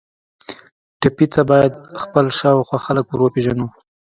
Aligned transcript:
ټپي 1.01 1.25
ته 1.33 1.41
باید 1.49 1.73
خپل 2.01 2.25
شاوخوا 2.39 2.77
خلک 2.85 3.05
وروپیژنو. 3.09 3.67